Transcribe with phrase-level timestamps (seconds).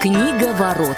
[0.00, 0.96] Книга ворот.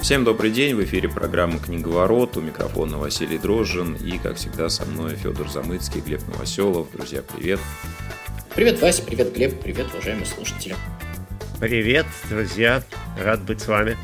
[0.00, 4.84] Всем добрый день, в эфире программа «Книговорот», у микрофона Василий Дрожжин и, как всегда, со
[4.84, 6.90] мной Федор Замыцкий, Глеб Новоселов.
[6.92, 7.60] Друзья, привет!
[8.54, 10.74] Привет, Вася, привет, Глеб, привет, уважаемые слушатели.
[11.60, 12.82] Привет, друзья,
[13.22, 13.96] рад быть с вами.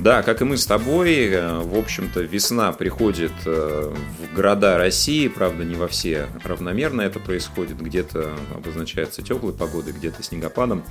[0.00, 5.26] Да, как и мы с тобой, э, в общем-то, весна приходит э, в города России,
[5.26, 10.84] правда, не во все равномерно это происходит, где-то обозначается теплой погодой, где-то снегопадом,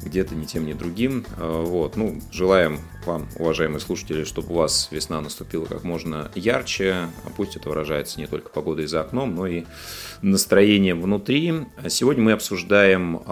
[0.00, 1.26] где-то ни тем, ни другим.
[1.38, 7.08] Э, вот, ну, желаем вам, уважаемые слушатели, чтобы у вас весна наступила как можно ярче,
[7.24, 9.64] а пусть это выражается не только погодой за окном, но и
[10.22, 11.52] настроением внутри.
[11.88, 13.22] Сегодня мы обсуждаем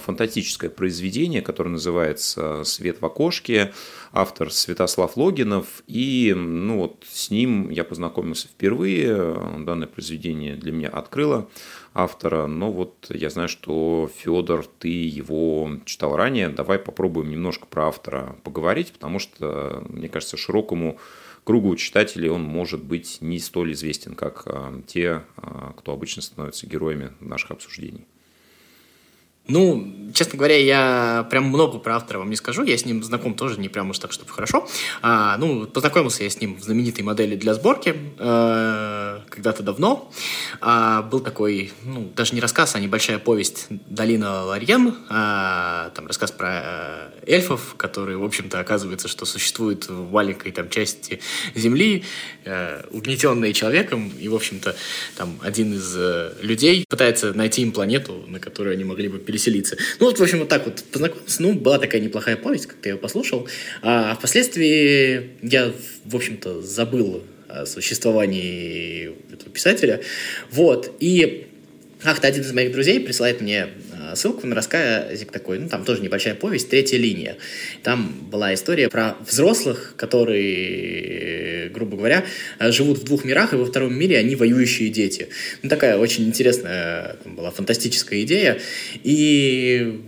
[0.00, 3.72] фантастическое произведение, которое называется «Свет в окошке»,
[4.14, 9.36] автор Святослав Логинов, и ну, вот с ним я познакомился впервые.
[9.58, 11.50] Данное произведение для меня открыло
[11.92, 16.48] автора, но вот я знаю, что Федор, ты его читал ранее.
[16.48, 20.98] Давай попробуем немножко про автора поговорить, потому что, мне кажется, широкому
[21.44, 26.66] кругу читателей он может быть не столь известен, как а, те, а, кто обычно становятся
[26.66, 28.06] героями наших обсуждений.
[29.46, 32.62] Ну, честно говоря, я прям много про автора вам не скажу.
[32.62, 34.66] Я с ним знаком тоже не прям уж так, чтобы хорошо.
[35.02, 40.10] А, ну, познакомился я с ним в знаменитой модели для сборки э, когда-то давно.
[40.60, 44.94] А, был такой, ну, даже не рассказ, а небольшая повесть «Долина Ларьен».
[45.10, 50.68] А, там рассказ про э, эльфов, которые, в общем-то, оказывается, что существуют в маленькой там
[50.68, 51.20] части
[51.54, 52.04] Земли,
[52.44, 54.12] э, угнетенные человеком.
[54.18, 54.76] И, в общем-то,
[55.16, 59.76] там один из э, людей пытается найти им планету, на которую они могли бы переселиться.
[59.98, 61.42] Ну, вот, в общем, вот так вот познакомился.
[61.42, 63.48] Ну, была такая неплохая повесть, как-то я ее послушал.
[63.82, 65.72] А впоследствии я,
[66.04, 70.00] в общем-то, забыл о существовании этого писателя.
[70.52, 70.94] Вот.
[71.00, 71.48] И
[72.00, 73.68] как-то один из моих друзей присылает мне
[74.14, 77.36] ссылку на рассказик такой, ну, там тоже небольшая повесть, третья линия.
[77.82, 82.24] Там была история про взрослых, которые, грубо говоря,
[82.60, 85.28] живут в двух мирах, и во втором мире они воюющие дети.
[85.62, 88.58] Ну, такая очень интересная была фантастическая идея.
[89.02, 90.00] И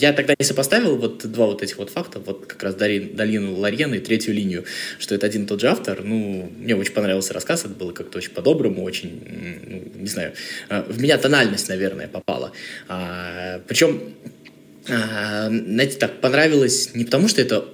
[0.00, 3.94] я тогда не сопоставил вот два вот этих вот факта, вот как раз долину Ларьена
[3.94, 4.64] и третью линию,
[4.98, 6.02] что это один и тот же автор.
[6.04, 9.20] Ну, мне очень понравился рассказ, это было как-то очень по-доброму, очень,
[9.66, 10.32] ну, не знаю,
[10.68, 12.52] э, в меня тональность, наверное, попала.
[12.88, 14.14] А, причем,
[14.88, 17.64] а, знаете, так понравилось не потому, что это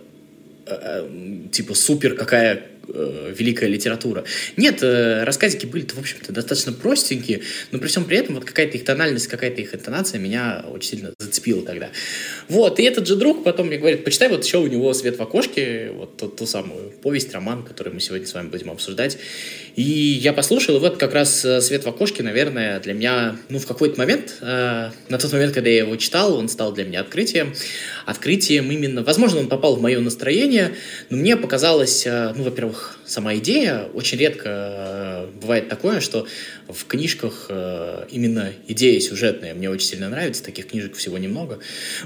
[0.66, 1.08] а,
[1.52, 4.24] типа супер какая э, великая литература.
[4.56, 8.76] Нет, э, рассказики были в общем-то, достаточно простенькие, но при всем при этом вот какая-то
[8.76, 11.90] их тональность, какая-то их интонация меня очень сильно зацепила тогда.
[12.48, 15.22] Вот, и этот же друг потом мне говорит, почитай вот еще у него «Свет в
[15.22, 19.18] окошке», вот ту, ту самую повесть, роман, который мы сегодня с вами будем обсуждать.
[19.76, 23.58] И я послушал, и вот как раз э, «Свет в окошке», наверное, для меня, ну,
[23.58, 27.00] в какой-то момент, э, на тот момент, когда я его читал, он стал для меня
[27.00, 27.54] открытием.
[28.06, 30.74] Открытием именно, возможно, он попал в мое настроение,
[31.10, 33.88] но мне показалось, э, ну, во-первых, сама идея.
[33.94, 36.26] Очень редко э, бывает такое, что
[36.68, 41.58] в книжках э, именно идея сюжетная мне очень сильно нравится, таких книжек всего немного.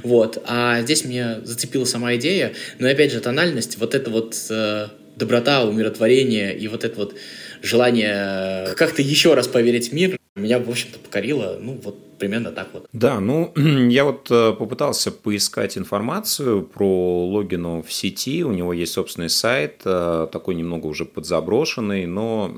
[0.03, 0.43] Вот.
[0.47, 5.65] А здесь мне зацепила сама идея, но опять же тональность, вот это вот э, доброта,
[5.65, 7.17] умиротворение и вот это вот
[7.63, 12.69] желание как-то еще раз поверить в мир меня, в общем-то, покорило, ну, вот примерно так
[12.73, 12.89] вот.
[12.93, 13.53] Да, ну,
[13.91, 19.83] я вот э, попытался поискать информацию про Логину в сети, у него есть собственный сайт,
[19.85, 22.53] э, такой немного уже подзаброшенный, но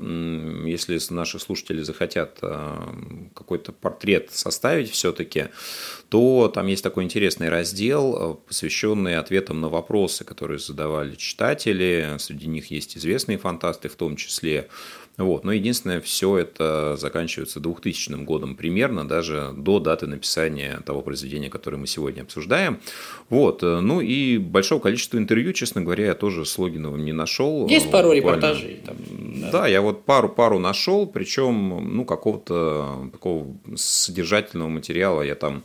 [0.65, 2.77] если наши слушатели захотят э,
[3.33, 5.45] какой-то портрет составить все-таки,
[6.11, 12.69] то там есть такой интересный раздел, посвященный ответам на вопросы, которые задавали читатели, среди них
[12.69, 14.67] есть известные фантасты в том числе,
[15.17, 15.43] вот.
[15.43, 21.77] Но единственное, все это заканчивается 2000 годом примерно, даже до даты написания того произведения, которое
[21.77, 22.79] мы сегодня обсуждаем.
[23.29, 23.61] Вот.
[23.61, 27.67] Ну и большого количества интервью, честно говоря, я тоже с Логиновым не нашел.
[27.67, 28.35] Есть пару Буквально.
[28.37, 28.81] репортажей.
[28.85, 28.97] Там,
[29.41, 29.51] да.
[29.51, 35.63] да, я вот пару-пару нашел, причем ну, какого-то такого содержательного материала я там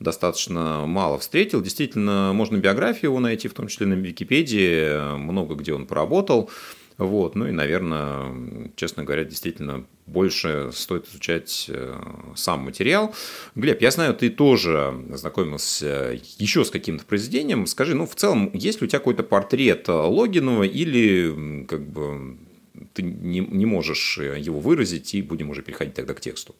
[0.00, 1.60] достаточно мало встретил.
[1.60, 6.50] Действительно, можно биографию его найти, в том числе на Википедии, много где он поработал.
[6.98, 11.94] Вот, ну и, наверное, честно говоря, действительно больше стоит изучать э,
[12.34, 13.14] сам материал.
[13.54, 17.66] Глеб, я знаю, ты тоже знакомился еще с каким-то произведением.
[17.66, 22.36] Скажи, ну, в целом, есть ли у тебя какой-то портрет Логинова или как бы
[22.94, 26.56] ты не, не можешь его выразить, и будем уже переходить тогда к тексту?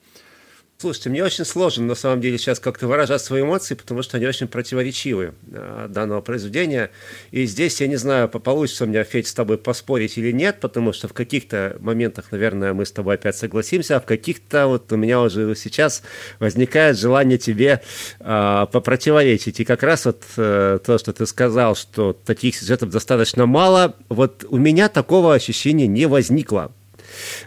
[0.80, 4.26] Слушайте, мне очень сложно на самом деле сейчас как-то выражать свои эмоции, потому что они
[4.26, 6.92] очень противоречивы э, данного произведения.
[7.32, 10.92] И здесь я не знаю, получится у меня, Федь, с тобой поспорить или нет, потому
[10.92, 14.96] что в каких-то моментах, наверное, мы с тобой опять согласимся, а в каких-то вот у
[14.96, 16.04] меня уже сейчас
[16.38, 17.82] возникает желание тебе
[18.20, 19.58] э, попротиворечить.
[19.58, 24.44] И как раз вот э, то, что ты сказал, что таких сюжетов достаточно мало, вот
[24.48, 26.72] у меня такого ощущения не возникло.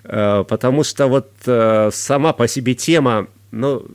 [0.04, 3.86] Э, потому что вот э, сама по себе тема, ну,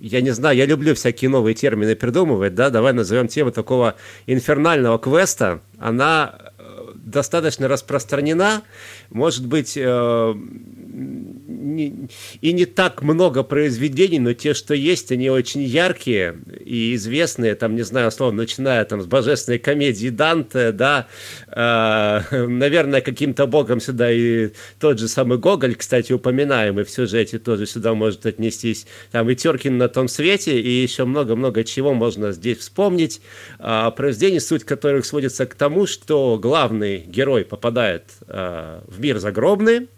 [0.00, 3.94] я не знаю, я люблю всякие новые термины придумывать, да, давай назовем тему такого
[4.26, 8.62] инфернального квеста, она э, достаточно распространена,
[9.10, 9.78] может быть,
[11.62, 12.08] не,
[12.40, 17.74] и не так много произведений, но те, что есть, они очень яркие и известные, там,
[17.74, 21.06] не знаю, условно, начиная там с божественной комедии Данте, да,
[21.48, 27.66] э, наверное, каким-то богом сюда и тот же самый Гоголь, кстати, упоминаемый в сюжете тоже
[27.66, 32.58] сюда может отнестись, там и Теркин на том свете, и еще много-много чего можно здесь
[32.58, 33.20] вспомнить.
[33.58, 39.88] А, произведения, суть которых сводится к тому, что главный герой попадает а, в мир загробный,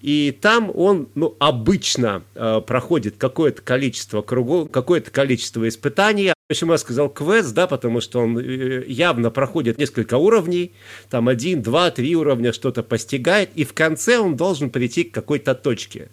[0.00, 6.78] и там он ну, обычно э, проходит какое-то количество кругов, какое-то количество испытаний, Почему я
[6.78, 10.72] сказал квест, да, потому что он э, явно проходит несколько уровней,
[11.10, 15.54] там один, два, три уровня что-то постигает, и в конце он должен прийти к какой-то
[15.54, 16.08] точке.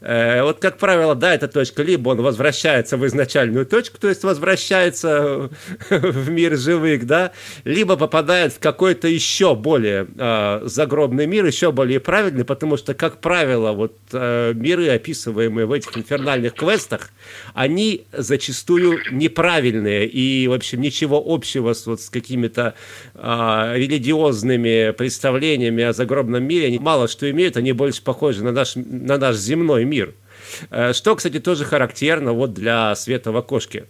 [0.00, 4.24] Э, вот, как правило, да, эта точка, либо он возвращается в изначальную точку, то есть
[4.24, 5.50] возвращается
[5.90, 7.30] в мир живых, да,
[7.62, 13.20] либо попадает в какой-то еще более э, загробный мир, еще более правильный, потому что, как
[13.20, 17.10] правило, вот э, миры, описываемые в этих инфернальных квестах,
[17.54, 22.74] они зачастую неправильные правильные и, в общем, ничего общего с, вот, с какими-то
[23.14, 28.74] а, религиозными представлениями о загробном мире они мало что имеют, они больше похожи на наш,
[28.76, 30.14] на наш земной мир.
[30.70, 33.86] Э, что, кстати, тоже характерно вот для света в окошке.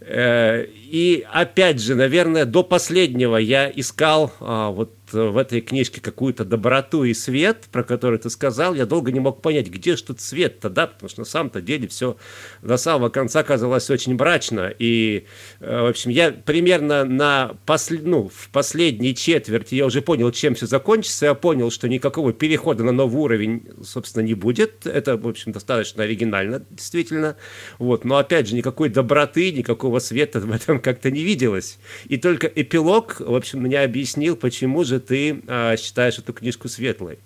[0.00, 6.44] Э, и опять же, наверное, до последнего я искал а, вот в этой книжке какую-то
[6.44, 10.20] доброту и свет, про который ты сказал, я долго не мог понять, где же тут
[10.20, 12.16] свет-то, да, потому что на самом-то деле все
[12.62, 14.72] до самого конца казалось очень мрачно.
[14.78, 15.26] И,
[15.60, 17.94] э, в общем, я примерно на посл...
[18.02, 21.26] ну, в последней четверти я уже понял, чем все закончится.
[21.26, 24.86] Я понял, что никакого перехода на новый уровень, собственно, не будет.
[24.86, 27.36] Это, в общем, достаточно оригинально, действительно.
[27.78, 28.04] Вот.
[28.04, 31.78] Но, опять же, никакой доброты, никакого света в этом как-то не виделось.
[32.06, 37.18] И только эпилог, в общем, меня объяснил, почему же ты э, считаешь эту книжку светлой.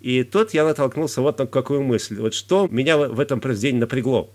[0.00, 2.16] И тут я натолкнулся вот на какую мысль.
[2.16, 4.30] Вот что меня в этом произведении напрягло.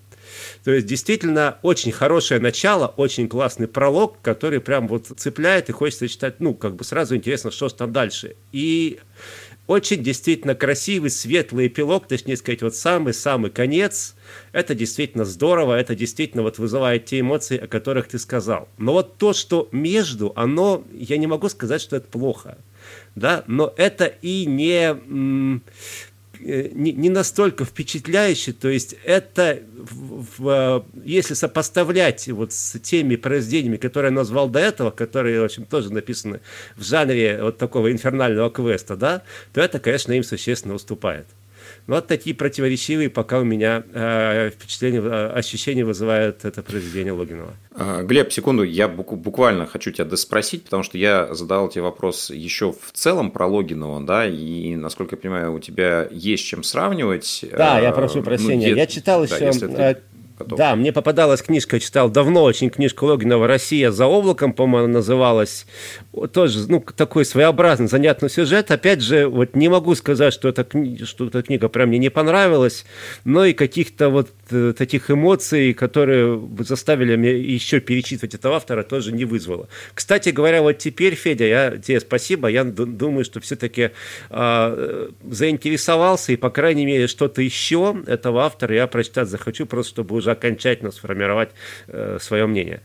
[0.64, 6.08] То есть действительно очень хорошее начало, очень классный пролог, который прям вот цепляет и хочется
[6.08, 8.36] читать, ну, как бы сразу интересно, что там дальше.
[8.52, 9.00] И
[9.68, 14.16] очень действительно красивый, светлый эпилог, точнее сказать, вот самый-самый конец.
[14.52, 18.68] Это действительно здорово, это действительно вот вызывает те эмоции, о которых ты сказал.
[18.80, 22.58] Но вот то, что между, оно, я не могу сказать, что это плохо
[23.16, 30.86] да, но это и не, э, не, не настолько впечатляюще, то есть это, в, в,
[31.04, 35.92] если сопоставлять вот с теми произведениями, которые я назвал до этого, которые, в общем, тоже
[35.94, 36.40] написаны
[36.76, 41.28] в жанре вот такого инфернального квеста, да, то это, конечно, им существенно уступает.
[41.90, 47.56] Ну, вот такие противоречивые пока у меня э, впечатления, э, ощущения вызывает это произведение Логинова.
[47.72, 52.74] А, Глеб, секунду, я буквально хочу тебя доспросить, потому что я задал тебе вопрос еще
[52.74, 57.44] в целом про Логинова, да, и, насколько я понимаю, у тебя есть чем сравнивать.
[57.58, 58.70] Да, я прошу ну, прощения.
[58.70, 59.98] Ну, я читал да, еще ты
[60.40, 60.58] готов.
[60.58, 65.66] Да, мне попадалась книжка, я читал давно очень книжку Логинова «Россия за облаком», по-моему, называлась.
[66.34, 68.72] Тоже, ну, такой своеобразный, занятный сюжет.
[68.72, 70.66] Опять же, вот не могу сказать, что эта,
[71.06, 72.86] что эта книга прям мне не понравилась,
[73.24, 79.12] но и каких-то вот э, таких эмоций, которые заставили меня еще перечитывать этого автора, тоже
[79.12, 79.68] не вызвало.
[79.94, 83.92] Кстати говоря, вот теперь, Федя, я тебе спасибо, я думаю, что все-таки
[84.30, 90.16] э, заинтересовался, и, по крайней мере, что-то еще этого автора я прочитать захочу, просто чтобы
[90.16, 91.50] уже уже окончательно сформировать
[91.88, 92.82] э, свое мнение.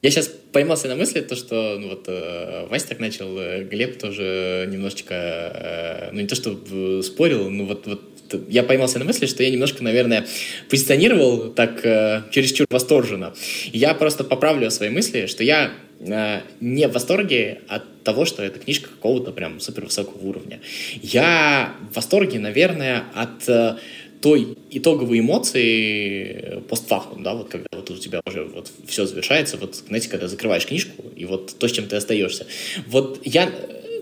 [0.00, 3.98] Я сейчас поймался на мысли, то, что ну, вот, э, Вася так начал, э, Глеб
[3.98, 8.02] тоже немножечко, э, ну не то, что спорил, но вот, вот
[8.48, 10.24] я поймался на мысли, что я немножко, наверное,
[10.70, 13.34] позиционировал так э, чересчур восторженно.
[13.72, 18.88] Я просто поправлю свои мысли, что я не в восторге от того, что эта книжка
[18.88, 20.60] какого-то прям супер высокого уровня.
[21.02, 23.76] Я в восторге, наверное, от э,
[24.20, 29.74] той итоговой эмоции постфактум, да, вот когда вот у тебя уже вот все завершается, вот,
[29.74, 32.46] знаете, когда закрываешь книжку, и вот то, с чем ты остаешься.
[32.86, 33.50] Вот я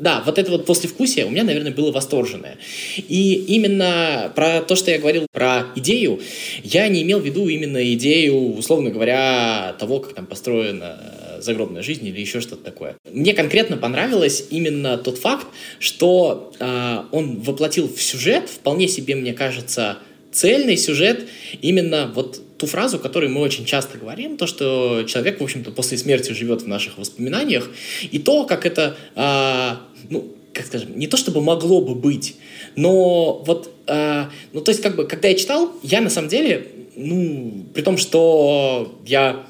[0.00, 2.58] да, вот это вот послевкусие у меня, наверное, было восторженное.
[2.96, 6.20] И именно про то, что я говорил про идею,
[6.62, 12.06] я не имел в виду именно идею, условно говоря, того, как там построена загробная жизнь
[12.06, 12.96] или еще что-то такое.
[13.10, 15.46] Мне конкретно понравилось именно тот факт,
[15.78, 19.98] что э, он воплотил в сюжет, вполне себе, мне кажется,
[20.32, 21.26] цельный сюжет,
[21.62, 25.98] именно вот ту фразу, которую мы очень часто говорим, то, что человек, в общем-то, после
[25.98, 27.70] смерти живет в наших воспоминаниях,
[28.10, 29.76] и то, как это, э,
[30.10, 32.36] ну, как скажем, не то чтобы могло бы быть,
[32.76, 36.66] но вот, э, ну, то есть, как бы, когда я читал, я на самом деле,
[36.96, 39.46] ну, при том, что я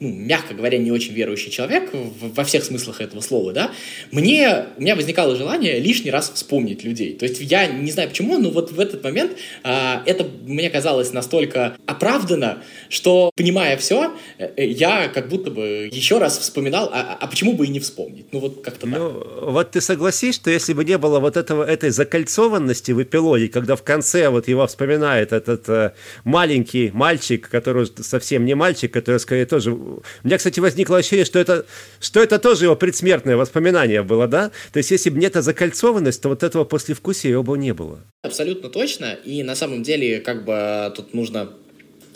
[0.00, 3.70] ну, мягко говоря, не очень верующий человек во всех смыслах этого слова, да,
[4.10, 7.14] мне, у меня возникало желание лишний раз вспомнить людей.
[7.14, 11.12] То есть я не знаю почему, но вот в этот момент а, это мне казалось
[11.12, 17.26] настолько оправдано, что, понимая все, э, я как будто бы еще раз вспоминал, а, а
[17.26, 18.26] почему бы и не вспомнить?
[18.32, 19.42] Ну вот как-то ну, так.
[19.42, 23.76] Вот ты согласись, что если бы не было вот этого, этой закольцованности в эпилоге, когда
[23.76, 25.92] в конце вот его вспоминает этот э,
[26.24, 31.38] маленький мальчик, который совсем не мальчик, который скорее тоже у меня, кстати, возникло ощущение, что
[31.38, 31.66] это,
[32.00, 34.50] что это тоже его предсмертное воспоминание было, да?
[34.72, 38.00] То есть, если бы не эта закольцованность, то вот этого послевкусия его бы не было.
[38.22, 39.14] Абсолютно точно.
[39.24, 41.50] И на самом деле, как бы тут нужно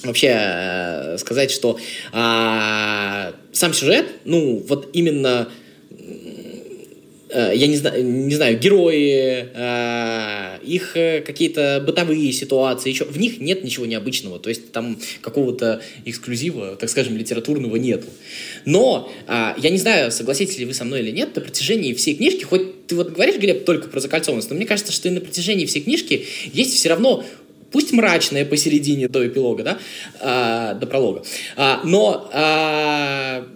[0.05, 1.79] вообще э, сказать, что
[2.13, 5.49] а, сам сюжет, ну, вот именно
[7.33, 13.41] я не знаю, не знаю, герои, э, их э, какие-то бытовые ситуации, еще в них
[13.41, 18.07] нет ничего необычного, то есть там какого-то эксклюзива, так скажем, литературного нету.
[18.65, 22.45] Но я не знаю, согласитесь ли вы со мной или нет, на протяжении всей книжки,
[22.45, 25.67] хоть ты вот говоришь, Глеб, только про закольцованность, но мне кажется, что и на протяжении
[25.67, 27.25] всей книжки есть все равно
[27.71, 29.79] пусть мрачное посередине до эпилога, да,
[30.21, 31.23] а, до пролога,
[31.57, 33.47] а, но а,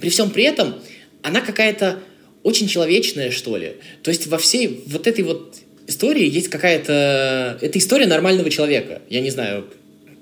[0.00, 0.74] при всем при этом
[1.22, 2.00] она какая-то
[2.48, 3.72] очень человечное, что ли.
[4.02, 7.58] То есть во всей вот этой вот истории есть какая-то...
[7.60, 9.02] Это история нормального человека.
[9.08, 9.66] Я не знаю,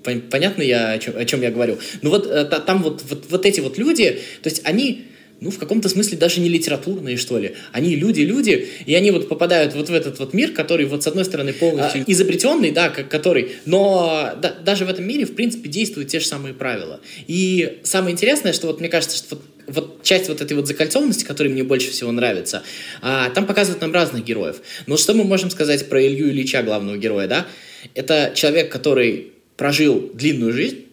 [0.03, 1.79] понятно я, о чем, о чем я говорю.
[2.03, 5.07] Но вот э, там вот, вот, вот эти вот люди, то есть они
[5.41, 7.55] ну, в каком-то смысле даже не литературные, что ли.
[7.73, 11.25] Они люди-люди, и они вот попадают вот в этот вот мир, который вот с одной
[11.25, 15.69] стороны полностью а, изобретенный, да, как, который, но да, даже в этом мире, в принципе,
[15.69, 17.01] действуют те же самые правила.
[17.27, 21.25] И самое интересное, что вот мне кажется, что вот вот часть вот этой вот закольцованности,
[21.25, 22.63] которая мне больше всего нравится,
[23.03, 24.61] а, там показывают нам разных героев.
[24.87, 27.47] Но что мы можем сказать про Илью Ильича, главного героя, да?
[27.95, 30.87] Это человек, который прожил длинную жизнь,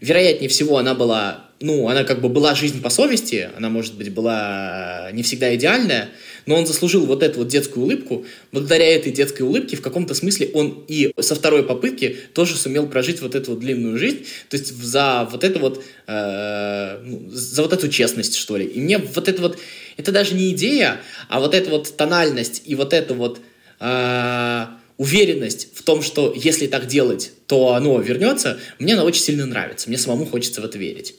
[0.00, 4.12] вероятнее всего она была, ну, она как бы была жизнь по совести, она, может быть,
[4.12, 6.10] была не всегда идеальная,
[6.46, 8.24] но он заслужил вот эту вот детскую улыбку.
[8.50, 13.20] Благодаря этой детской улыбке в каком-то смысле он и со второй попытки тоже сумел прожить
[13.22, 17.72] вот эту вот длинную жизнь, то есть за вот это вот, э, ну, за вот
[17.72, 18.66] эту честность, что ли.
[18.66, 19.58] И мне вот это вот,
[19.96, 23.40] это даже не идея, а вот эта вот тональность и вот эта вот
[23.80, 24.66] э,
[24.96, 29.88] уверенность в том, что если так делать, то оно вернется, мне она очень сильно нравится.
[29.88, 31.16] Мне самому хочется в это верить.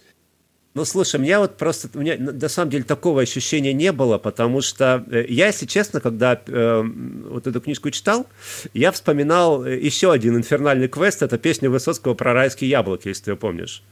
[0.76, 4.62] Ну, слушай, меня вот просто, у меня на самом деле такого ощущения не было, потому
[4.62, 6.84] что э, я, если честно, когда э,
[7.30, 8.26] вот эту книжку читал,
[8.74, 13.36] я вспоминал э, еще один инфернальный квест, это песня Высоцкого про райские яблоки, если ты
[13.36, 13.84] помнишь.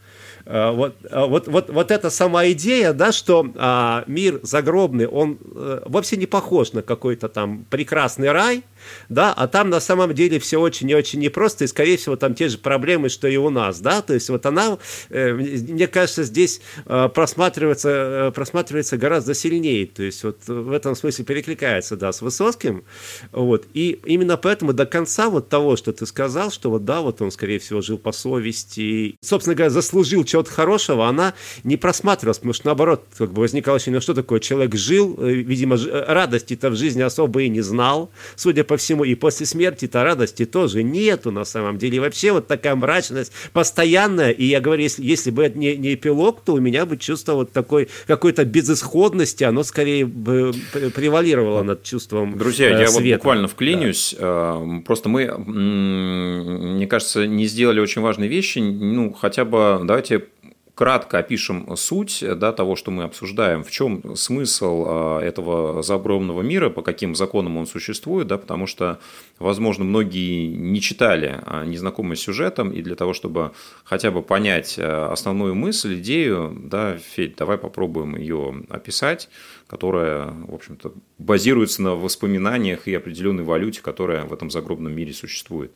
[0.45, 5.83] Э, вот, вот, вот, вот эта сама идея, да, что а, мир загробный, он а,
[5.85, 8.63] вовсе не похож на какой-то там прекрасный рай,
[9.09, 12.33] да, а там на самом деле все очень и очень непросто, и, скорее всего, там
[12.33, 14.77] те же проблемы, что и у нас, да, то есть вот она,
[15.09, 20.95] э, мне кажется, здесь э, просматривается, э, просматривается гораздо сильнее, то есть вот в этом
[20.95, 22.83] смысле перекликается, да, с Высоцким,
[23.31, 27.21] вот, и именно поэтому до конца вот того, что ты сказал, что вот, да, вот
[27.21, 32.53] он, скорее всего, жил по совести, собственно говоря, заслужил чего-то хорошего, она не просматривалась, потому
[32.53, 37.01] что, наоборот, как бы возникало ощущение, ну, что такое, человек жил, видимо, радости-то в жизни
[37.01, 41.77] особо и не знал, судя по всему, и после смерти-то радости тоже нету на самом
[41.77, 41.97] деле.
[41.97, 44.31] И вообще вот такая мрачность постоянная.
[44.31, 47.33] И я говорю, если, если бы это не, не эпилог, то у меня бы чувство
[47.33, 50.51] вот такой какой-то безысходности, оно скорее бы
[50.95, 53.03] превалировало над чувством Друзья, э, я света.
[53.03, 54.15] вот буквально вклинюсь.
[54.19, 54.57] Да.
[54.61, 58.59] Э, просто мы, мне кажется, не сделали очень важные вещи.
[58.59, 60.29] Ну, хотя бы давайте
[60.73, 66.69] кратко опишем суть да, того, что мы обсуждаем, в чем смысл а, этого загробного мира,
[66.69, 69.01] по каким законам он существует, да, потому что,
[69.37, 73.51] возможно, многие не читали, а, не знакомы с сюжетом, и для того, чтобы
[73.83, 79.27] хотя бы понять а, основную мысль, идею, да, Федь, давай попробуем ее описать,
[79.67, 85.73] которая, в общем-то, базируется на воспоминаниях и определенной валюте, которая в этом загробном мире существует.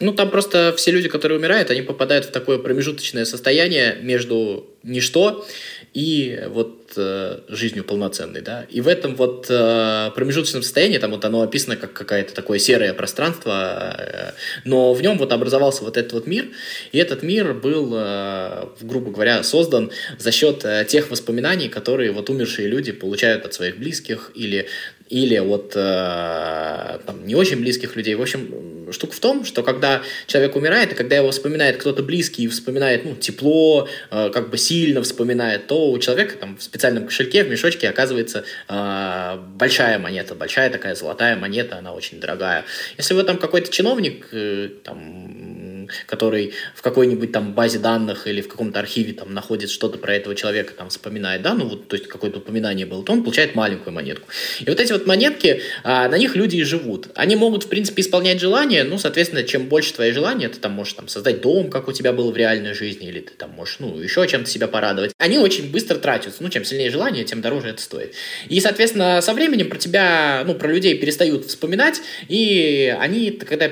[0.00, 5.46] Ну, там просто все люди, которые умирают, они попадают в такое промежуточное состояние между ничто
[5.94, 8.66] и вот э, жизнью полноценной, да.
[8.70, 12.94] И в этом вот э, промежуточном состоянии, там вот оно описано как какое-то такое серое
[12.94, 14.32] пространство, э,
[14.64, 16.46] но в нем вот образовался вот этот вот мир,
[16.92, 22.30] и этот мир был, э, грубо говоря, создан за счет э, тех воспоминаний, которые вот
[22.30, 24.68] умершие люди получают от своих близких или
[25.10, 28.14] или от э, там, не очень близких людей.
[28.14, 28.48] В общем,
[28.92, 33.04] штука в том, что когда человек умирает, и когда его вспоминает кто-то близкий, и вспоминает
[33.04, 37.50] ну, тепло, э, как бы сильно вспоминает, то у человека там, в специальном кошельке, в
[37.50, 42.64] мешочке оказывается э, большая монета, большая такая золотая монета, она очень дорогая.
[42.98, 45.61] Если вы там какой-то чиновник, э, там,
[46.06, 50.34] который в какой-нибудь там базе данных или в каком-то архиве там находит что-то про этого
[50.34, 53.92] человека, там вспоминает, да, ну вот, то есть какое-то упоминание было, то он получает маленькую
[53.92, 54.28] монетку.
[54.60, 57.08] И вот эти вот монетки, а, на них люди и живут.
[57.14, 60.94] Они могут, в принципе, исполнять желания, ну, соответственно, чем больше твои желания, ты там можешь
[60.94, 63.98] там создать дом, как у тебя было в реальной жизни, или ты там можешь, ну,
[63.98, 65.12] еще чем-то себя порадовать.
[65.18, 68.14] Они очень быстро тратятся, ну, чем сильнее желание, тем дороже это стоит.
[68.48, 73.70] И, соответственно, со временем про тебя, ну, про людей перестают вспоминать, и они, когда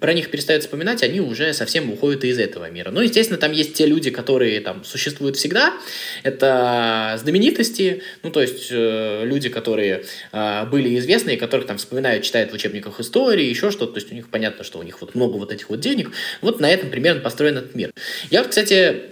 [0.00, 2.90] про них перестают вспоминать, они уже совсем уходят из этого мира.
[2.90, 5.74] Ну, естественно, там есть те люди, которые там существуют всегда.
[6.22, 12.50] Это знаменитости, ну, то есть э, люди, которые э, были известны, которых там вспоминают, читают
[12.50, 13.92] в учебниках истории, еще что-то.
[13.92, 16.10] То есть у них понятно, что у них вот много вот этих вот денег.
[16.40, 17.90] Вот на этом примерно построен этот мир.
[18.30, 19.02] Я кстати,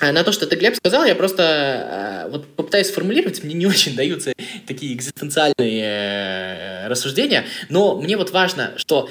[0.00, 3.66] э, на то, что ты, Глеб, сказал, я просто э, вот попытаюсь сформулировать, мне не
[3.66, 4.32] очень даются
[4.66, 9.08] такие экзистенциальные э, рассуждения, но мне вот важно, что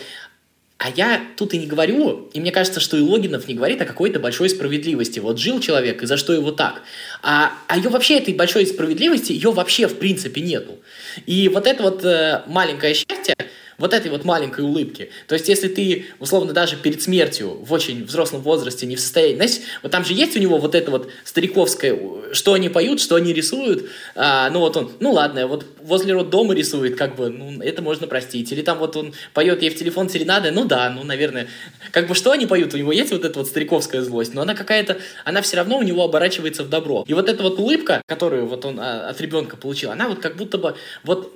[0.79, 3.85] а я тут и не говорю, и мне кажется, что и Логинов не говорит о
[3.85, 5.19] какой-то большой справедливости.
[5.19, 6.83] Вот жил человек, и за что его так.
[7.23, 10.77] А, а ее вообще, этой большой справедливости, ее вообще в принципе нету.
[11.25, 13.35] И вот это вот э, маленькое счастье,
[13.77, 15.09] вот этой вот маленькой улыбки.
[15.27, 19.35] То есть, если ты, условно, даже перед смертью в очень взрослом возрасте не в состоянии...
[19.35, 21.97] Знаете, вот там же есть у него вот это вот стариковское,
[22.33, 23.89] что они поют, что они рисуют.
[24.15, 28.07] А, ну вот он, ну ладно, вот возле роддома рисует, как бы, ну это можно
[28.07, 28.51] простить.
[28.51, 31.47] Или там вот он поет ей в телефон серенады, ну да, ну, наверное,
[31.91, 34.55] как бы что они поют, у него есть вот эта вот стариковская злость, но она
[34.55, 37.05] какая-то, она все равно у него оборачивается в добро.
[37.07, 40.35] И вот эта вот улыбка, которую вот он а, от ребенка получил, она вот как
[40.35, 41.33] будто бы вот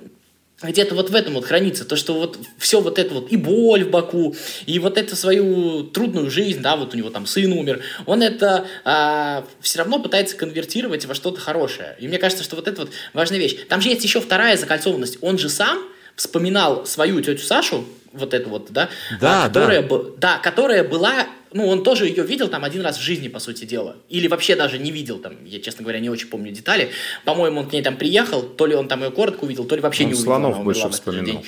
[0.62, 3.84] где-то вот в этом вот хранится, то, что вот все вот это вот, и боль
[3.84, 4.34] в боку,
[4.66, 8.66] и вот эту свою трудную жизнь, да, вот у него там сын умер, он это
[8.84, 11.96] а, все равно пытается конвертировать во что-то хорошее.
[11.98, 13.56] И мне кажется, что вот это вот важная вещь.
[13.68, 15.18] Там же есть еще вторая закольцованность.
[15.20, 15.78] Он же сам
[16.16, 19.98] вспоминал свою тетю Сашу, вот эту вот, да, да, а, которая, да.
[20.18, 23.64] да, которая была ну, он тоже ее видел там один раз в жизни, по сути
[23.64, 23.96] дела.
[24.08, 26.90] Или вообще даже не видел там, я, честно говоря, не очень помню детали.
[27.24, 29.80] По-моему, он к ней там приехал, то ли он там ее коротко увидел, то ли
[29.80, 30.26] вообще он не увидел.
[30.26, 31.42] Слонов больше вспоминал.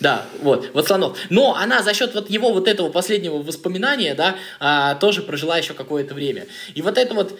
[0.00, 1.18] Да, вот, вот Слонов.
[1.28, 5.74] Но она за счет вот его вот этого последнего воспоминания, да, а, тоже прожила еще
[5.74, 6.46] какое-то время.
[6.74, 7.38] И вот это вот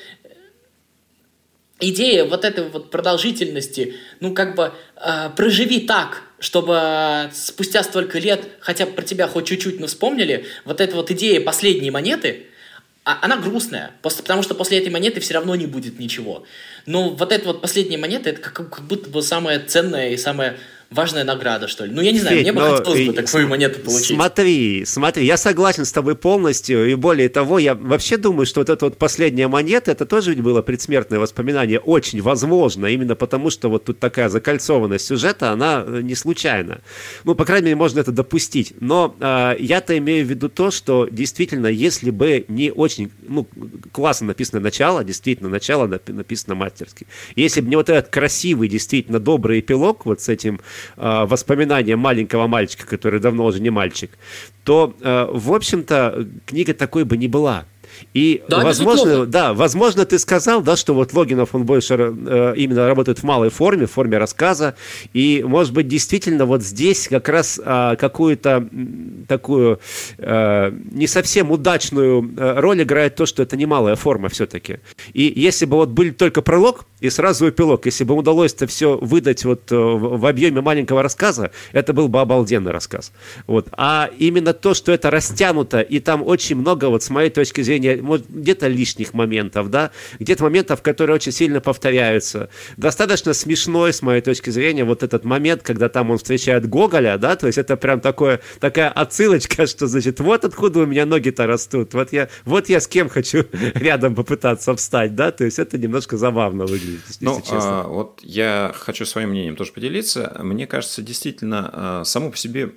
[1.80, 8.46] идея вот этой вот продолжительности, ну, как бы, э, проживи так, чтобы спустя столько лет
[8.60, 12.46] хотя бы про тебя хоть чуть-чуть, но вспомнили, вот эта вот идея последней монеты,
[13.04, 16.44] а, она грустная, потому что после этой монеты все равно не будет ничего.
[16.86, 20.58] Но вот эта вот последняя монета, это как, как будто бы самое ценное и самое
[20.90, 21.92] важная награда, что ли.
[21.92, 24.16] Ну, я не знаю, Федь, мне бы хотелось бы такую монету получить.
[24.16, 28.70] Смотри, смотри, я согласен с тобой полностью, и более того, я вообще думаю, что вот
[28.70, 33.68] эта вот последняя монета, это тоже ведь было предсмертное воспоминание, очень возможно, именно потому, что
[33.68, 36.80] вот тут такая закольцованность сюжета, она э, не случайна.
[37.24, 38.72] Ну, по крайней мере, можно это допустить.
[38.80, 43.46] Но э, я-то имею в виду то, что действительно, если бы не очень, ну,
[43.92, 49.60] классно написано начало, действительно, начало написано мастерски, если бы не вот этот красивый, действительно добрый
[49.60, 50.60] эпилог вот с этим
[50.96, 54.10] э, воспоминания маленького мальчика, который давно уже не мальчик,
[54.64, 57.64] то, э, в общем-то, книга такой бы не была.
[58.14, 62.86] И, да, возможно, да, возможно, ты сказал, да, что вот Логинов, он больше э, именно
[62.86, 64.74] работает в малой форме, в форме рассказа,
[65.12, 68.68] и, может быть, действительно вот здесь как раз э, какую-то
[69.28, 69.80] такую
[70.18, 74.78] э, не совсем удачную э, роль играет то, что это не малая форма все-таки.
[75.12, 78.96] И если бы вот был только пролог и сразу эпилог, если бы удалось это все
[78.96, 83.12] выдать вот э, в, в объеме маленького рассказа, это был бы обалденный рассказ.
[83.46, 83.68] Вот.
[83.72, 87.87] А именно то, что это растянуто, и там очень много, вот с моей точки зрения,
[87.96, 92.48] может, где-то лишних моментов, да, где-то моментов, которые очень сильно повторяются.
[92.76, 97.36] Достаточно смешной, с моей точки зрения, вот этот момент, когда там он встречает Гоголя, да,
[97.36, 101.94] то есть это прям такое, такая отсылочка, что, значит, вот откуда у меня ноги-то растут,
[101.94, 106.16] вот я, вот я с кем хочу рядом попытаться встать, да, то есть это немножко
[106.16, 107.80] забавно выглядит, если ну, честно.
[107.80, 110.36] А, вот я хочу своим мнением тоже поделиться.
[110.42, 112.72] Мне кажется, действительно, а, само по себе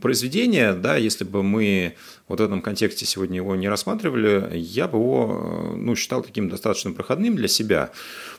[0.00, 1.96] произведение, да, если бы мы
[2.28, 6.92] вот в этом контексте сегодня его не рассматривали, я бы его ну, считал таким достаточно
[6.92, 7.90] проходным для себя.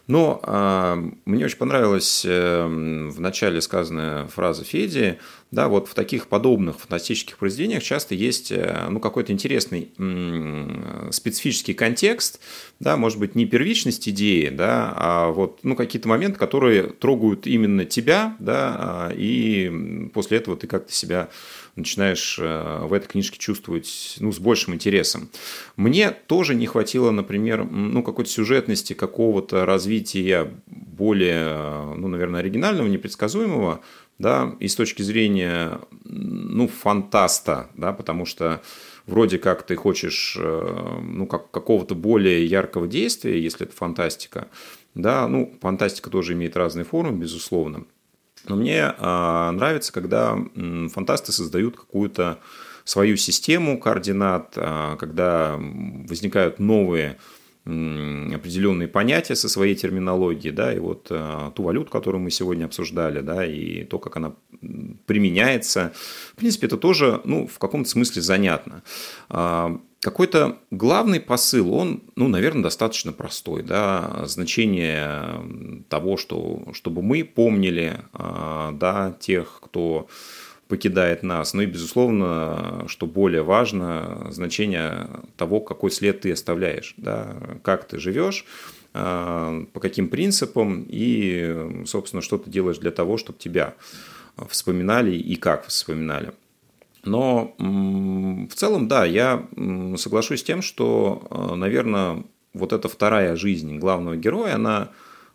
[0.07, 5.19] Но э, мне очень понравилась э, в начале сказанная фраза Феди.
[5.51, 11.73] Да, вот в таких подобных фантастических произведениях часто есть э, ну, какой-то интересный э, специфический
[11.73, 12.41] контекст,
[12.81, 17.85] да, может быть, не первичность идеи, да, а вот ну, какие-то моменты, которые трогают именно
[17.85, 21.29] тебя, да, и после этого ты как-то себя
[21.77, 25.29] начинаешь э, в этой книжке чувствовать ну, с большим интересом.
[25.75, 33.81] Мне тоже не хватило, например, ну, какой-то сюжетности, какого-то развития более, ну, наверное, оригинального, непредсказуемого,
[34.19, 38.61] да, и с точки зрения, ну, фантаста, да, потому что
[39.05, 44.47] вроде как ты хочешь, э, ну, как, какого-то более яркого действия, если это фантастика,
[44.95, 47.85] да, ну, фантастика тоже имеет разные формы, безусловно,
[48.45, 50.37] но мне а, нравится, когда
[50.93, 52.39] фантасты создают какую-то
[52.83, 57.17] свою систему координат, а, когда возникают новые
[57.65, 63.19] определенные понятия со своей терминологией, да, и вот э, ту валюту, которую мы сегодня обсуждали,
[63.19, 64.35] да, и то, как она
[65.05, 65.91] применяется,
[66.31, 68.83] в принципе, это тоже, ну, в каком-то смысле занятно.
[69.99, 75.41] Какой-то главный посыл, он, ну, наверное, достаточно простой, да, значение
[75.89, 80.07] того, что, чтобы мы помнили, э, да, тех, кто
[80.67, 81.53] покидает нас.
[81.53, 85.07] Ну и, безусловно, что более важно, значение
[85.37, 88.45] того, какой след ты оставляешь, да, как ты живешь,
[88.93, 93.75] а, по каким принципам и, собственно, что ты делаешь для того, чтобы тебя
[94.49, 96.33] вспоминали и как вспоминали.
[97.07, 99.47] Но в целом, да, я
[99.95, 104.89] соглашусь с тем, что, а, наверное, вот эта вторая жизнь главного героя, она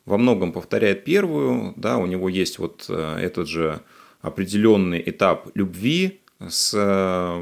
[0.05, 3.81] во многом повторяет первую, да, у него есть вот э, этот же
[4.21, 7.39] определенный этап любви с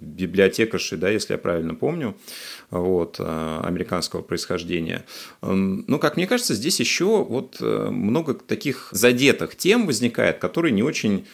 [0.00, 2.16] библиотекаршей, да, если я правильно помню,
[2.70, 5.04] вот, э, американского происхождения.
[5.42, 10.84] Но, как мне кажется, здесь еще вот э, много таких задетых тем возникает, которые не
[10.84, 11.26] очень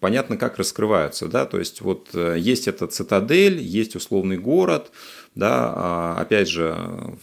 [0.00, 4.90] понятно, как раскрываются, да, то есть вот э, есть эта цитадель, есть условный город,
[5.34, 6.76] да, а, опять же,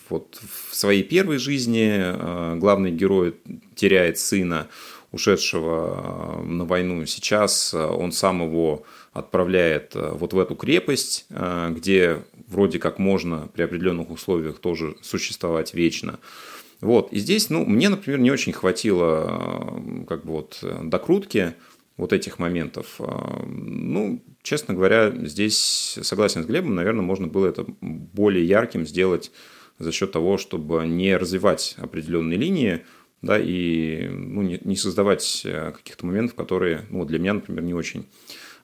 [0.09, 3.35] вот в своей первой жизни главный герой
[3.75, 4.67] теряет сына,
[5.11, 7.05] ушедшего э, на войну.
[7.05, 11.25] Сейчас э, он сам его отправляет э, вот в эту крепость,
[11.69, 16.19] где вроде как можно при определенных условиях тоже существовать вечно.
[16.81, 17.11] Вот.
[17.11, 21.55] И здесь, ну, мне, например, не очень хватило как бы вот докрутки
[21.97, 22.99] вот этих моментов.
[23.47, 29.31] Ну, честно говоря, здесь, согласен с Глебом, наверное, можно было это более ярким сделать
[29.79, 32.85] за счет того, чтобы не развивать определенные линии,
[33.21, 38.07] да, и ну, не, создавать э, каких-то моментов, которые ну, для меня, например, не очень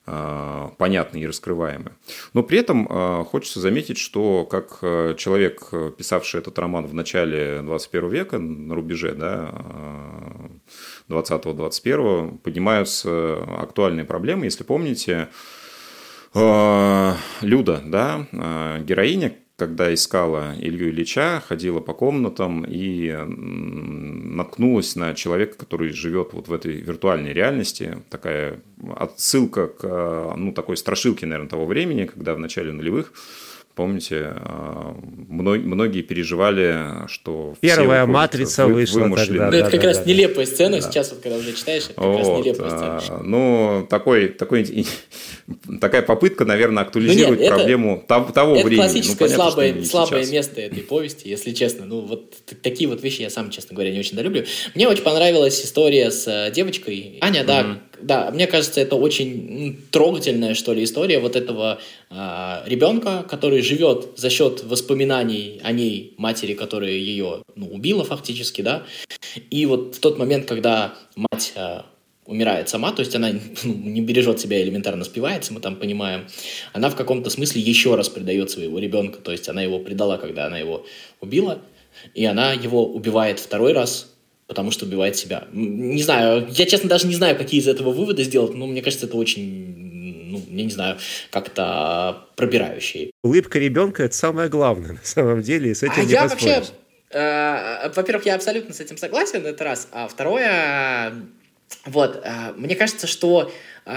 [0.06, 1.92] э, понятны и раскрываемы.
[2.34, 7.62] Но при этом э, хочется заметить, что как э, человек, писавший этот роман в начале
[7.62, 9.52] 21 века, на рубеже да,
[11.08, 14.46] 20-21, поднимаются актуальные проблемы.
[14.46, 15.28] Если помните,
[16.34, 18.26] Люда, да,
[18.80, 26.48] героиня, когда искала Илью Ильича, ходила по комнатам и наткнулась на человека, который живет вот
[26.48, 28.02] в этой виртуальной реальности.
[28.10, 28.60] Такая
[28.96, 33.12] отсылка к ну, такой страшилке, наверное, того времени, когда в начале нулевых
[33.74, 34.96] Помните, а,
[35.28, 39.38] многие переживали, что первая матрица вы, вышла вымышлены.
[39.38, 39.50] тогда.
[39.50, 40.82] Ну, это как да, раз да, нелепая сцена да.
[40.82, 43.02] сейчас, вот когда уже читаешь, это как вот, раз нелепая сцена.
[43.08, 44.86] А, ну, такой, такой,
[45.80, 48.84] такая попытка, наверное, актуализировать ну, нет, проблему это, того, того это времени.
[48.84, 51.84] Это классическое ну, понятно, слабое, слабое место этой повести, если честно.
[51.84, 54.44] Ну, вот такие вот вещи я сам, честно говоря, не очень долюблю.
[54.74, 57.18] Мне очень понравилась история с э, девочкой.
[57.20, 61.78] Аня, да, да, мне кажется, это очень трогательная, что ли, история вот этого
[62.10, 68.62] э, ребенка, который живет за счет воспоминаний о ней, матери, которая ее ну, убила фактически,
[68.62, 68.84] да.
[69.50, 71.80] И вот в тот момент, когда мать э,
[72.26, 73.30] умирает сама, то есть она
[73.64, 76.26] ну, не бережет себя, элементарно спивается, мы там понимаем,
[76.72, 80.46] она в каком-то смысле еще раз предает своего ребенка, то есть она его предала, когда
[80.46, 80.86] она его
[81.20, 81.60] убила,
[82.14, 84.14] и она его убивает второй раз,
[84.46, 85.46] потому что убивает себя.
[85.52, 89.06] Не знаю, я, честно, даже не знаю, какие из этого выводы сделать, но мне кажется,
[89.06, 90.98] это очень, ну, я не знаю,
[91.30, 93.10] как-то пробирающие.
[93.22, 96.62] Улыбка ребенка– это самое главное, на самом деле, и с этим а не я вообще,
[97.10, 99.88] э, во-первых, я абсолютно с этим согласен, это раз.
[99.92, 101.14] А второе,
[101.86, 103.52] вот, э, мне кажется, что
[103.84, 103.90] э,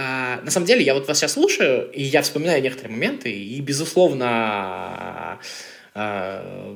[0.44, 5.40] на самом деле я вот вас сейчас слушаю, и я вспоминаю некоторые моменты, и, безусловно,
[5.96, 6.76] э,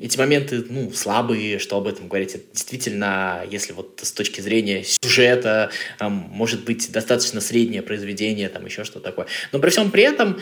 [0.00, 2.34] эти моменты, ну, слабые, что об этом говорить.
[2.34, 8.84] Это действительно, если вот с точки зрения сюжета, может быть достаточно среднее произведение, там еще
[8.84, 9.26] что-то такое.
[9.52, 10.38] Но при всем при этом...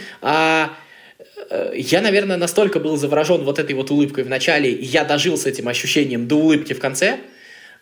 [1.74, 5.46] Я, наверное, настолько был заворожен вот этой вот улыбкой в начале, и я дожил с
[5.46, 7.18] этим ощущением до улыбки в конце,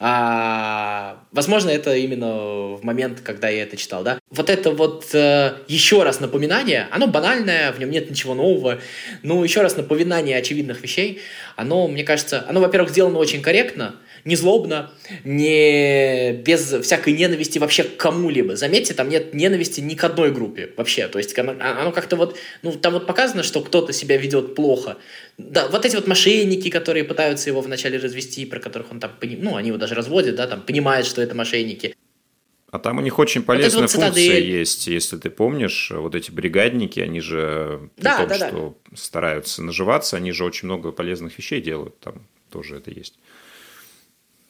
[0.00, 4.18] а, возможно, это именно в момент, когда я это читал, да.
[4.30, 8.78] Вот это вот э, еще раз напоминание, оно банальное, в нем нет ничего нового,
[9.22, 11.20] но еще раз напоминание очевидных вещей,
[11.56, 14.92] оно, мне кажется, оно, во-первых, сделано очень корректно, не злобно,
[15.24, 18.56] не без всякой ненависти вообще к кому-либо.
[18.56, 21.08] Заметьте, там нет ненависти ни к одной группе вообще.
[21.08, 24.96] То есть оно, оно как-то вот, ну, там вот показано, что кто-то себя ведет плохо.
[25.36, 29.56] Да, вот эти вот мошенники, которые пытаются его вначале развести, про которых он там, ну,
[29.56, 31.94] они его даже разводят, да, там, понимают, что это мошенники.
[32.70, 37.00] А там у них очень полезная вот функция есть, если ты помнишь, вот эти бригадники,
[37.00, 38.96] они же, при да, том, да, что да.
[38.96, 43.18] стараются наживаться, они же очень много полезных вещей делают, там тоже это есть.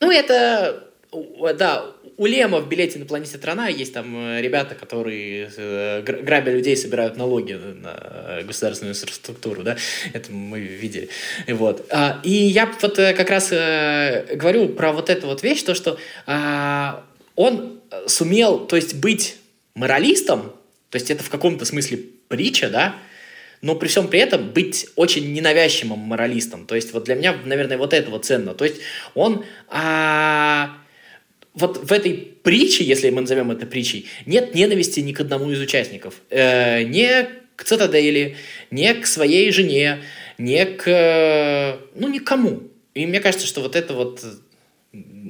[0.00, 1.86] Ну, это да,
[2.18, 6.76] у Лема в билете на планете Трана есть там э, ребята, которые э, грабя людей
[6.76, 9.76] собирают налоги на государственную инфраструктуру, да,
[10.12, 11.08] это мы видели.
[11.46, 11.86] Вот.
[11.90, 15.98] А, и я вот как раз э, говорю про вот эту вот вещь, то, что
[16.26, 17.04] а,
[17.36, 19.36] он сумел, то есть быть
[19.74, 20.52] моралистом,
[20.90, 22.96] то есть это в каком-то смысле притча, да,
[23.62, 26.66] но при всем при этом быть очень ненавязчивым моралистом.
[26.66, 28.54] То есть вот для меня, наверное, вот это вот ценно.
[28.54, 28.76] То есть
[29.14, 30.78] он а,
[31.54, 35.60] вот в этой притче, если мы назовем это притчей, нет ненависти ни к одному из
[35.60, 36.14] участников.
[36.30, 38.36] Э, не к Цитадели,
[38.70, 40.04] не к своей жене,
[40.38, 41.78] не к...
[41.96, 42.62] ну, никому.
[42.94, 44.24] И мне кажется, что вот это вот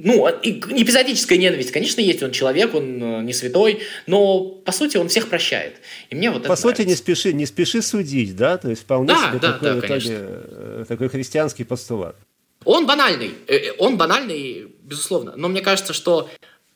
[0.04, 4.96] ну, а, эпизодическая ненависть, конечно, есть, он человек, он э, не святой, но, по сути,
[4.96, 5.76] он всех прощает.
[6.10, 8.58] И мне вот По сути, не спеши, не спеши судить, да?
[8.58, 12.16] То есть, вполне да, себе да, такой, да, итоге, э, такой христианский постулат.
[12.64, 16.28] Он банальный, э, он банальный, безусловно, но мне кажется, что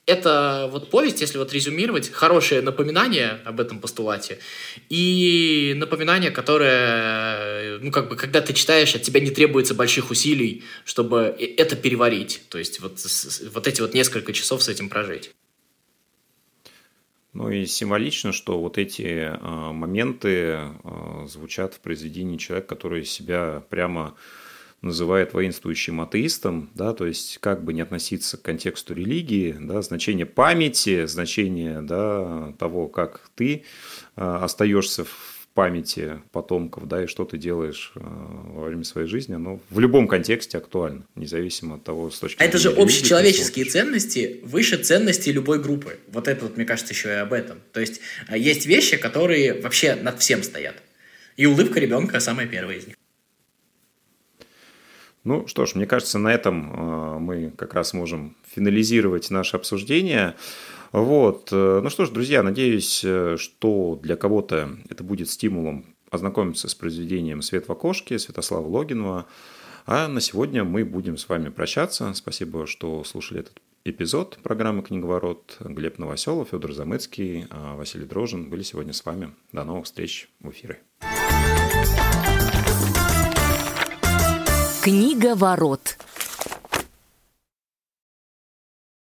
[0.06, 4.38] это вот повесть, если вот резюмировать, хорошее напоминание об этом постулате
[4.88, 10.64] и напоминание, которое, ну, как бы, когда ты читаешь, от тебя не требуется больших усилий,
[10.84, 12.98] чтобы это переварить, то есть вот,
[13.52, 15.30] вот эти вот несколько часов с этим прожить.
[17.32, 23.62] Ну и символично, что вот эти э, моменты э, звучат в произведении человека, который себя
[23.70, 24.14] прямо
[24.82, 30.26] называет воинствующим атеистом, да, то есть как бы не относиться к контексту религии, да, значение
[30.26, 33.62] памяти, значение да, того, как ты
[34.16, 39.34] э, остаешься в памяти потомков, да, и что ты делаешь э, во время своей жизни,
[39.34, 42.48] оно в любом контексте актуально, независимо от того, с точки зрения.
[42.48, 45.98] А это же общечеловеческие ценности выше ценностей любой группы.
[46.08, 47.58] Вот это вот, мне кажется, еще и об этом.
[47.72, 50.74] То есть э, есть вещи, которые вообще над всем стоят.
[51.36, 52.96] И улыбка ребенка самая первая из них.
[55.24, 60.35] Ну что ж, мне кажется, на этом э, мы как раз можем финализировать наше обсуждение.
[60.90, 61.50] Вот.
[61.52, 66.74] Э, ну что ж, друзья, надеюсь, э, что для кого-то это будет стимулом ознакомиться с
[66.74, 69.26] произведением «Свет в окошке» Святослава Логинова.
[69.87, 72.12] А на сегодня мы будем с вами прощаться.
[72.14, 75.56] Спасибо, что слушали этот эпизод программы «Книговорот».
[75.61, 79.32] Глеб Новоселов, Федор Замыцкий, Василий Дрожин были сегодня с вами.
[79.52, 80.80] До новых встреч в эфире.
[84.82, 85.96] Книга ворот.